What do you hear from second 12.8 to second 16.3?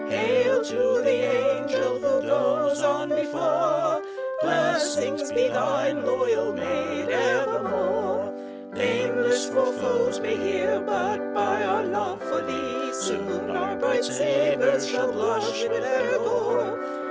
Soon our bright sabers shall blush with their